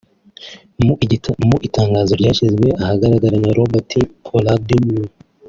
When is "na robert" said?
3.43-3.91